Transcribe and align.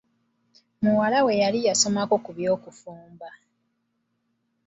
Muwala 0.83 1.19
we 1.25 1.33
yali 1.43 1.59
yasomako 1.67 2.15
ku 2.23 2.31
by'okufumba. 2.37 3.29